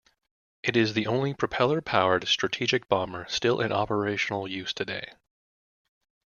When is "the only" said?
0.95-1.35